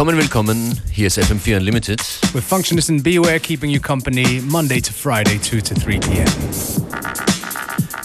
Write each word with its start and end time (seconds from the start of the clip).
Willkommen, 0.00 0.18
willkommen. 0.18 0.80
Hier 0.90 1.08
ist 1.08 1.18
FM4 1.18 1.58
Unlimited. 1.58 2.00
With 2.32 2.42
Functionist 2.42 2.88
and 2.88 3.02
Beware 3.02 3.38
keeping 3.38 3.68
you 3.68 3.78
company 3.78 4.40
Monday 4.42 4.80
to 4.80 4.94
Friday, 4.94 5.38
2 5.38 5.60
to 5.60 5.74
3 5.74 5.98
p.m. 5.98 6.26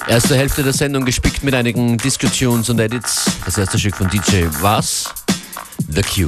Erste 0.06 0.36
Hälfte 0.36 0.62
der 0.62 0.74
Sendung 0.74 1.06
gespickt 1.06 1.42
mit 1.42 1.56
einigen 1.56 1.98
Disco-Tunes 1.98 2.70
und 2.70 2.82
Edits. 2.82 3.32
Das 3.46 3.58
erste 3.58 3.80
Stück 3.80 3.96
von 3.96 4.10
DJ 4.10 4.48
Was? 4.60 5.06
The 5.88 6.02
Cue. 6.02 6.28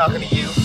talking 0.00 0.26
to 0.26 0.34
you. 0.34 0.59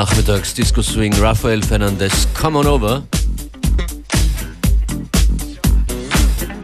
Nachmittags 0.00 0.54
Disco 0.54 0.80
Swing 0.80 1.12
Rafael 1.20 1.62
Fernandez 1.62 2.26
Come 2.32 2.60
On 2.60 2.66
Over. 2.66 3.02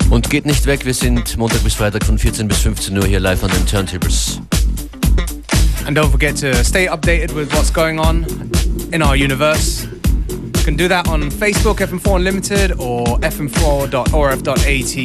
Und 0.08 0.30
geht 0.30 0.46
nicht 0.46 0.64
weg, 0.64 0.86
wir 0.86 0.94
sind 0.94 1.36
Montag 1.36 1.62
bis 1.62 1.74
Freitag 1.74 2.02
von 2.06 2.16
14 2.18 2.48
bis 2.48 2.60
15 2.60 2.96
Uhr 2.96 3.04
hier 3.04 3.20
live 3.20 3.44
an 3.44 3.50
den 3.50 3.66
Turntables. 3.66 4.40
And 5.86 5.94
don't 5.94 6.10
forget 6.10 6.34
to 6.40 6.64
stay 6.64 6.88
updated 6.88 7.34
with 7.34 7.52
what's 7.52 7.70
going 7.70 7.98
on 7.98 8.24
in 8.92 9.02
our 9.02 9.14
universe. 9.14 9.86
You 10.30 10.64
can 10.64 10.74
do 10.74 10.88
that 10.88 11.06
on 11.06 11.30
Facebook, 11.30 11.80
FM4 11.80 12.16
Unlimited, 12.16 12.80
or 12.80 13.18
fm4.orf.at, 13.20 14.96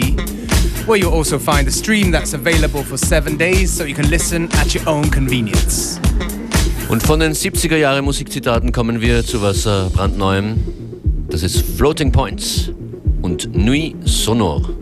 where 0.88 0.98
you'll 0.98 1.14
also 1.14 1.38
find 1.38 1.68
a 1.68 1.72
stream 1.72 2.12
that's 2.12 2.32
available 2.32 2.82
for 2.82 2.96
seven 2.96 3.36
days 3.36 3.74
so 3.74 3.84
you 3.84 3.94
can 3.94 4.10
listen 4.10 4.48
at 4.54 4.74
your 4.74 4.88
own 4.88 5.10
convenience. 5.10 6.00
Und 6.92 7.04
von 7.04 7.22
den 7.22 7.32
70er 7.32 7.78
Jahre 7.78 8.02
Musikzitaten 8.02 8.74
kommen 8.74 9.00
wir 9.00 9.26
zu 9.26 9.42
was 9.42 9.66
äh, 9.66 9.90
brandneuem. 9.94 10.58
Das 11.30 11.42
ist 11.42 11.62
Floating 11.78 12.12
Points 12.12 12.70
und 13.22 13.56
Nuit 13.56 13.96
Sonore. 14.04 14.81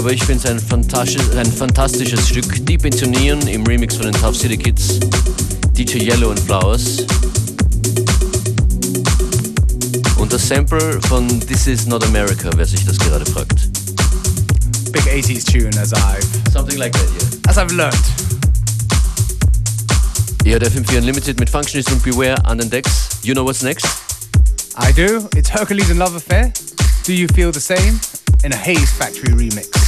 Aber 0.00 0.12
ich 0.12 0.24
finde 0.24 0.42
es 0.42 0.50
ein, 0.50 0.58
fantastisch, 0.58 1.22
ein 1.36 1.52
fantastisches 1.52 2.26
Stück. 2.26 2.64
Deep 2.64 2.86
into 2.86 3.06
Neon 3.06 3.46
im 3.48 3.66
Remix 3.66 3.96
von 3.96 4.06
den 4.06 4.14
Tough 4.14 4.34
City 4.34 4.56
Kids, 4.56 4.98
DJ 5.74 5.98
Yellow 5.98 6.30
and 6.30 6.40
Flowers. 6.40 7.04
Und 10.16 10.32
das 10.32 10.48
Sample 10.48 10.98
von 11.02 11.28
This 11.40 11.66
Is 11.66 11.86
Not 11.86 12.02
America, 12.04 12.48
wer 12.56 12.64
sich 12.64 12.82
das 12.86 12.96
gerade 12.98 13.26
fragt. 13.26 13.68
Big 14.90 15.02
80s 15.02 15.44
tune 15.44 15.78
as 15.78 15.92
I've 15.92 16.24
Something 16.50 16.78
like 16.78 16.92
that, 16.94 17.02
yeah. 17.02 17.50
as 17.50 17.58
I've 17.58 17.74
learned. 17.74 17.94
Ihr 20.44 20.52
hört 20.52 20.64
FM4 20.64 20.96
Unlimited 20.96 21.38
mit 21.38 21.50
Functionist 21.50 21.92
und 21.92 22.02
Beware 22.02 22.42
an 22.46 22.56
den 22.56 22.70
Decks. 22.70 23.18
You 23.22 23.34
know 23.34 23.44
what's 23.44 23.62
next? 23.62 23.86
I 24.78 24.92
do. 24.94 25.28
It's 25.36 25.52
Hercules 25.52 25.90
and 25.90 25.98
Love 25.98 26.16
Affair. 26.16 26.50
Do 27.04 27.12
you 27.12 27.26
feel 27.34 27.52
the 27.52 27.60
same? 27.60 28.00
In 28.44 28.52
a 28.54 28.56
Haze 28.56 28.90
Factory 28.92 29.34
remix. 29.34 29.79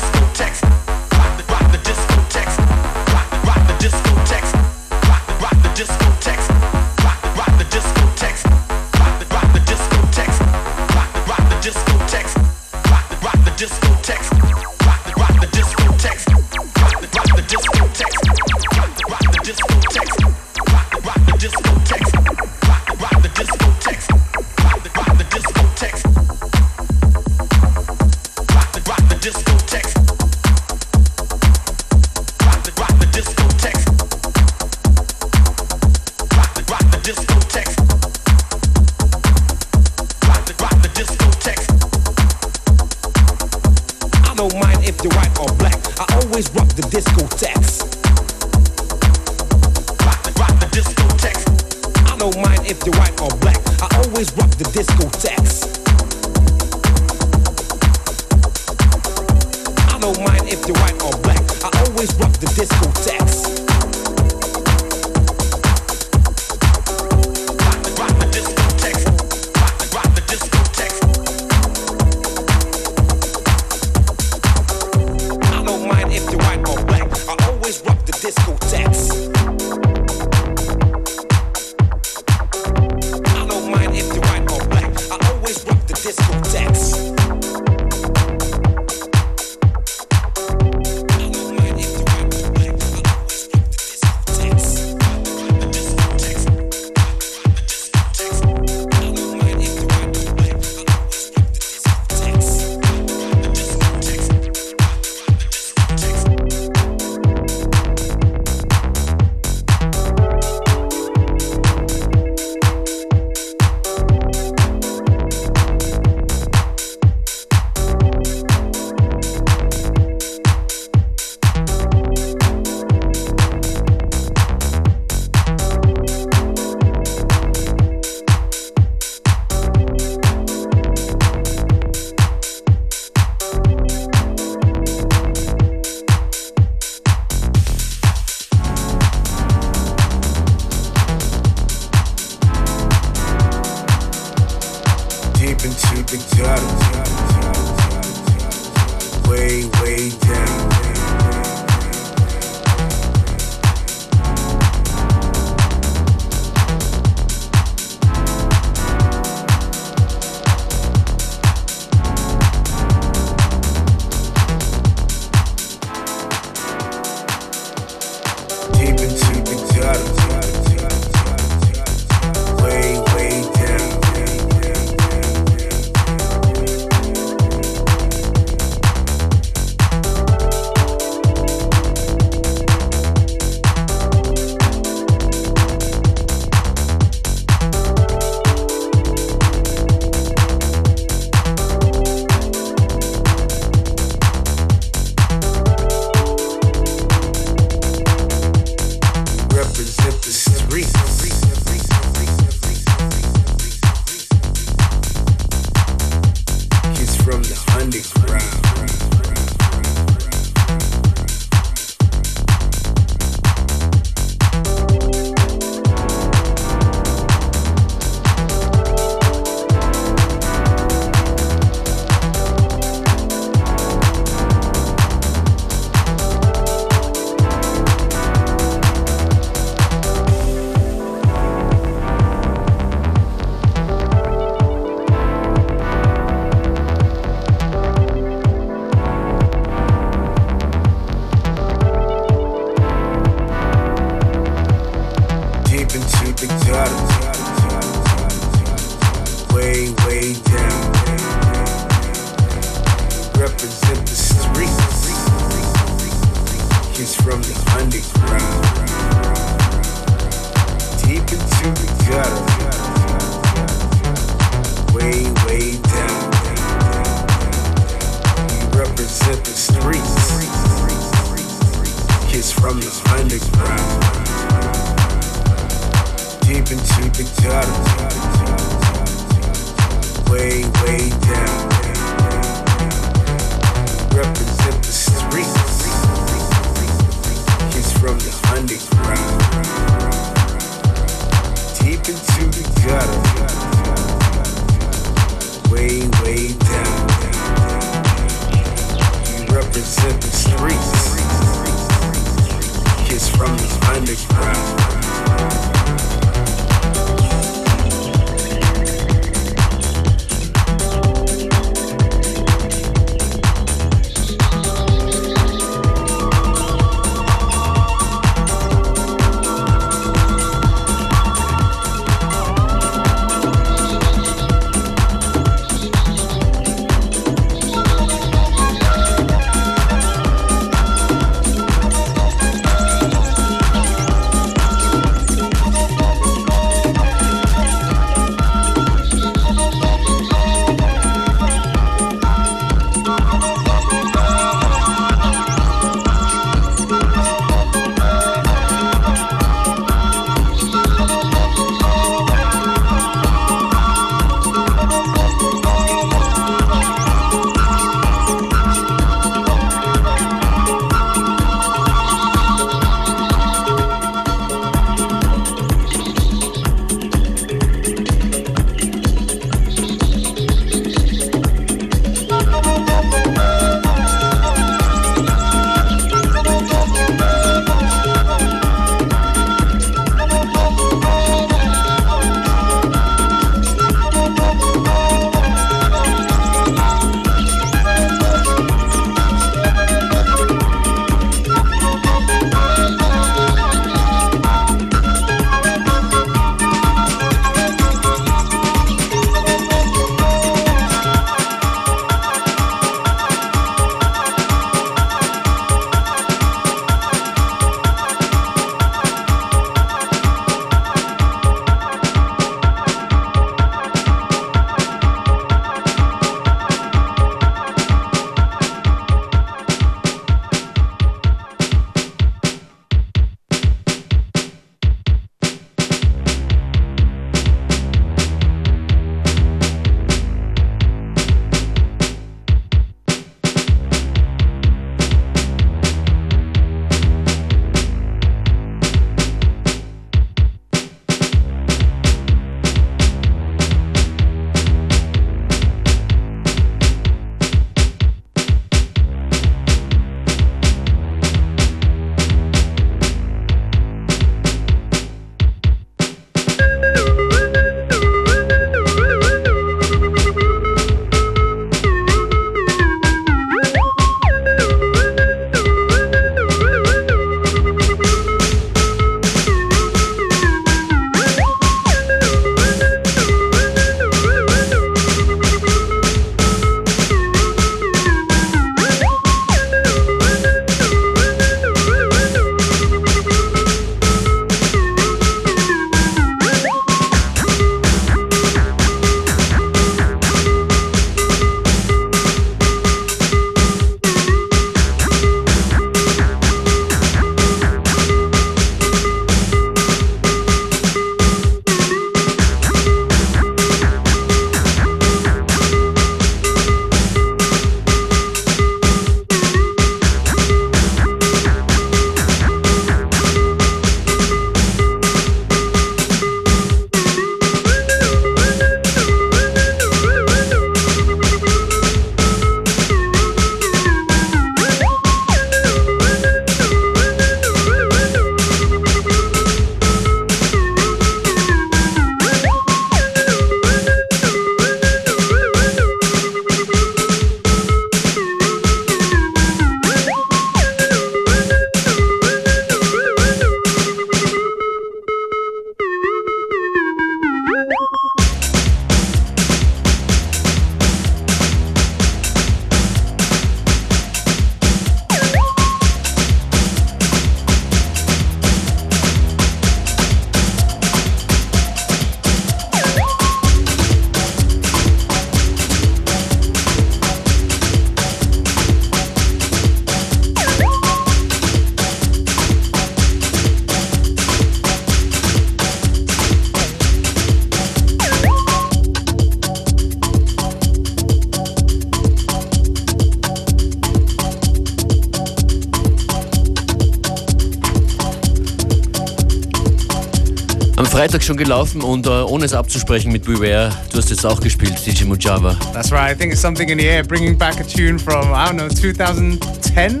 Freitag 591.22 591.24
schon 591.24 591.36
gelaufen 591.36 591.82
und 591.82 592.06
uh, 592.06 592.26
ohne 592.26 592.44
es 592.44 592.52
abzusprechen 592.52 593.12
mit 593.12 593.24
Beware, 593.24 593.72
du 593.90 593.98
hast 593.98 594.10
jetzt 594.10 594.26
auch 594.26 594.40
gespielt, 594.40 594.74
DJ 594.84 595.04
Mujava. 595.04 595.54
That's 595.72 595.92
right. 595.92 596.10
I 596.10 596.18
think 596.18 596.32
it's 596.32 596.40
something 596.40 596.68
in 596.68 596.78
the 596.78 596.88
air, 596.88 597.04
bringing 597.04 597.36
back 597.36 597.60
a 597.60 597.64
tune 597.64 597.98
from 597.98 598.32
I 598.32 598.46
don't 598.46 598.56
know 598.56 598.68
2010, 598.68 600.00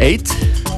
Eight? 0.00 0.28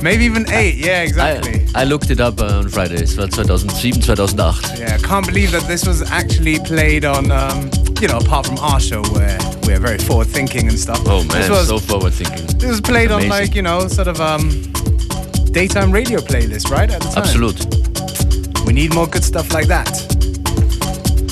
maybe 0.03 0.25
even 0.25 0.47
eight. 0.51 0.77
Yeah, 0.77 1.03
exactly. 1.03 1.67
I, 1.75 1.83
I 1.83 1.85
looked 1.85 2.11
it 2.11 2.21
up 2.21 2.41
on 2.41 2.69
Friday. 2.69 3.03
Es 3.03 3.17
war 3.17 3.29
2007, 3.29 4.01
2008. 4.01 4.79
Yeah, 4.79 4.99
can't 4.99 5.27
believe 5.27 5.53
that 5.53 5.67
this 5.69 5.87
was 5.87 6.03
actually 6.11 6.59
played 6.61 7.05
on, 7.05 7.31
um, 7.31 7.71
you 8.01 8.09
know, 8.09 8.19
apart 8.19 8.47
from 8.47 8.59
our 8.59 8.81
show 8.81 9.03
where 9.15 9.39
we're 9.65 9.81
very 9.81 9.99
forward 9.99 10.29
thinking 10.29 10.69
and 10.69 10.79
stuff. 10.79 11.01
Oh 11.07 11.23
this 11.23 11.33
man, 11.33 11.51
was, 11.51 11.69
so 11.69 11.79
forward 11.79 12.13
thinking. 12.15 12.47
this 12.59 12.69
was 12.69 12.81
played 12.81 13.11
on 13.11 13.23
Amazing. 13.23 13.31
like, 13.31 13.55
you 13.55 13.63
know, 13.63 13.87
sort 13.89 14.09
of 14.09 14.21
um, 14.21 14.51
daytime 15.53 15.93
radio 15.93 16.19
playlist, 16.21 16.71
right? 16.71 16.91
At 16.91 17.01
the 17.01 17.09
time. 17.09 17.23
Absolut. 17.25 17.78
Need 18.79 18.95
more 18.95 19.09
good 19.09 19.25
stuff 19.25 19.53
like 19.53 19.67
that. 19.67 19.91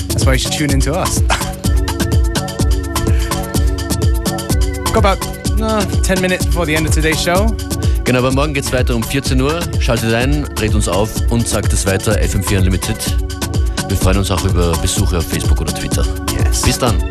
That's 0.09 0.25
why 0.25 0.33
you 0.33 0.39
should 0.39 0.51
tune 0.51 0.69
into 0.69 0.93
us. 0.93 1.21
Got 4.91 4.97
about 4.97 5.25
uh, 5.61 5.85
10 6.03 6.21
minutes 6.21 6.45
before 6.45 6.65
the 6.65 6.75
end 6.75 6.87
of 6.87 6.93
today's 6.93 7.21
show. 7.21 7.47
Genau, 8.03 8.19
aber 8.19 8.33
morgen 8.33 8.53
geht's 8.53 8.73
weiter 8.73 8.93
um 8.93 9.01
14 9.01 9.39
Uhr. 9.39 9.61
Schaltet 9.79 10.13
ein, 10.13 10.43
dreht 10.55 10.75
uns 10.75 10.89
auf 10.89 11.09
und 11.29 11.47
sagt 11.47 11.71
es 11.71 11.85
weiter, 11.85 12.19
FM4 12.19 12.57
Unlimited. 12.57 12.97
Wir 13.87 13.95
freuen 13.95 14.17
uns 14.17 14.29
auch 14.29 14.43
über 14.43 14.73
Besuche 14.81 15.19
auf 15.19 15.25
Facebook 15.25 15.61
oder 15.61 15.73
Twitter. 15.73 16.05
Yes. 16.37 16.63
Bis 16.63 16.77
dann. 16.77 17.01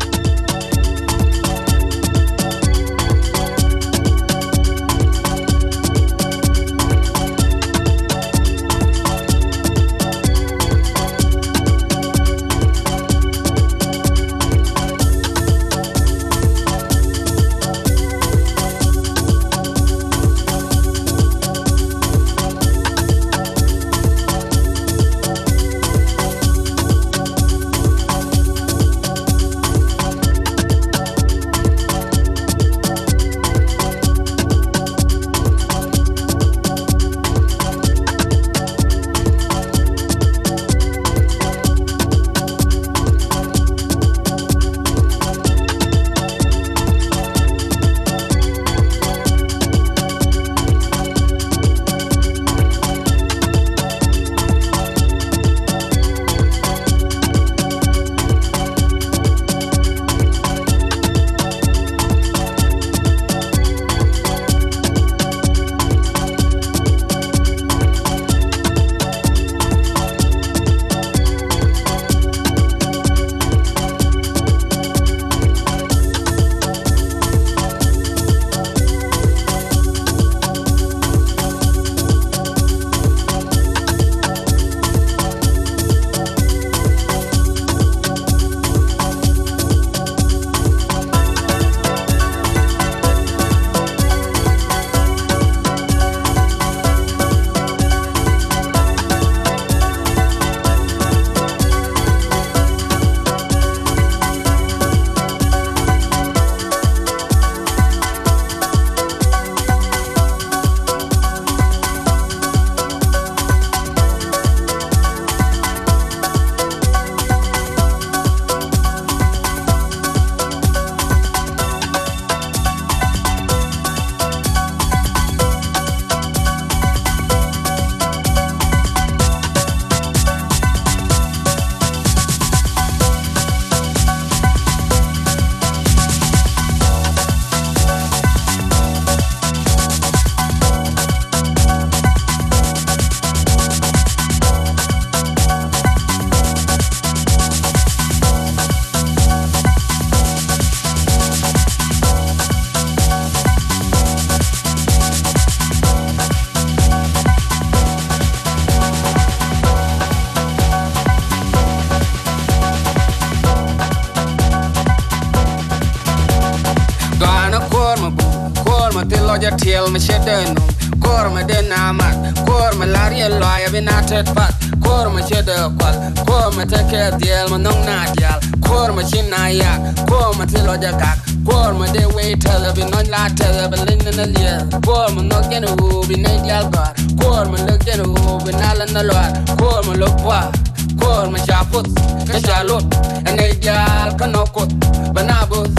Korma 180.77 180.85
te 180.85 180.87
loja 180.87 180.91
gak 180.97 181.17
korma 181.45 181.87
de 181.87 182.05
we 182.15 182.35
tele 182.35 182.71
bi 182.75 182.83
non 182.91 183.05
la 183.09 183.29
tele 183.35 183.67
bi 183.69 183.77
lin 183.87 184.15
na 184.15 184.25
lia 184.25 184.67
korma 184.85 185.21
no 185.21 185.41
gen 185.49 185.63
hu 185.63 186.05
bi 186.07 186.15
ne 186.15 186.41
dial 186.43 186.69
gar 186.69 186.93
korma 187.19 187.57
le 187.65 187.77
gen 187.85 187.99
hu 187.99 188.37
bi 188.45 188.51
na 188.51 188.73
la 188.73 188.85
na 188.85 189.01
lo 189.01 189.13
korma 189.57 189.93
lo 189.97 190.07
kwa 190.23 190.51
korma 190.99 191.39
chaput 191.47 191.87
ka 192.31 192.39
chalot 192.47 192.83
ene 193.27 193.55
dial 193.61 194.15
kanokot 194.19 194.69
banabus 195.13 195.69